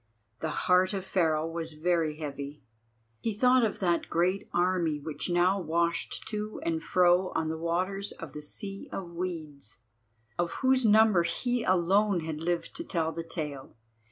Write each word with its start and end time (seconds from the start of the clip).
The 0.39 0.49
heart 0.65 0.93
of 0.93 1.05
Pharaoh 1.05 1.47
was 1.47 1.73
very 1.73 2.15
heavy. 2.17 2.63
He 3.19 3.35
thought 3.35 3.63
of 3.63 3.77
that 3.81 4.09
great 4.09 4.49
army 4.51 4.97
which 4.99 5.29
now 5.29 5.59
washed 5.59 6.27
to 6.29 6.59
and 6.65 6.81
fro 6.81 7.29
on 7.35 7.49
the 7.49 7.57
waters 7.59 8.11
of 8.13 8.33
the 8.33 8.41
Sea 8.41 8.89
of 8.91 9.11
Weeds, 9.11 9.77
of 10.39 10.53
whose 10.65 10.83
number 10.87 11.21
he 11.21 11.63
alone 11.63 12.21
had 12.21 12.41
lived 12.41 12.75
to 12.77 12.83
tell 12.83 13.11
the 13.11 13.21
tale. 13.23 13.75